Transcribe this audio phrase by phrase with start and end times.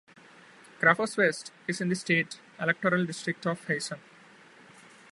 [0.79, 3.99] Crafers West is in the state electoral district of Heysen.